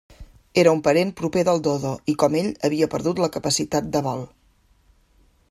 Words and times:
Era 0.61 0.71
un 0.77 0.79
parent 0.87 1.11
proper 1.19 1.43
del 1.49 1.61
dodo 1.67 1.91
i, 2.13 2.15
com 2.23 2.39
ell, 2.41 2.49
havia 2.71 2.89
perdut 2.95 3.23
la 3.25 3.31
capacitat 3.37 3.93
de 3.99 4.03
vol. 4.09 4.27